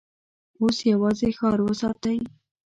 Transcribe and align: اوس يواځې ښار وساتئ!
اوس 0.61 0.77
يواځې 0.91 1.29
ښار 1.37 1.59
وساتئ! 1.67 2.17